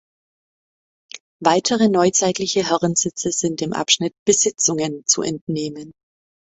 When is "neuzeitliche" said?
1.87-2.65